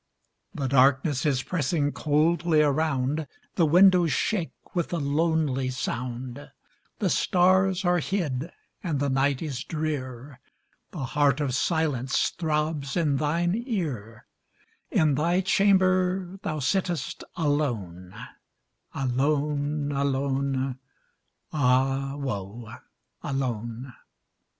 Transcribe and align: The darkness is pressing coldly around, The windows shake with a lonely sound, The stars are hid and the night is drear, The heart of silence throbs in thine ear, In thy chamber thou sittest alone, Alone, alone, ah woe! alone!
The 0.55 0.65
darkness 0.65 1.27
is 1.27 1.43
pressing 1.43 1.91
coldly 1.91 2.63
around, 2.63 3.27
The 3.53 3.67
windows 3.67 4.11
shake 4.11 4.73
with 4.73 4.91
a 4.93 4.97
lonely 4.97 5.69
sound, 5.69 6.49
The 6.97 7.09
stars 7.11 7.85
are 7.85 7.99
hid 7.99 8.51
and 8.83 8.99
the 8.99 9.11
night 9.11 9.43
is 9.43 9.63
drear, 9.63 10.39
The 10.89 11.05
heart 11.05 11.39
of 11.39 11.53
silence 11.53 12.31
throbs 12.31 12.97
in 12.97 13.17
thine 13.17 13.53
ear, 13.67 14.25
In 14.89 15.13
thy 15.13 15.39
chamber 15.41 16.39
thou 16.41 16.57
sittest 16.57 17.23
alone, 17.35 18.15
Alone, 18.95 19.91
alone, 19.91 20.79
ah 21.53 22.15
woe! 22.15 22.73
alone! 23.21 23.93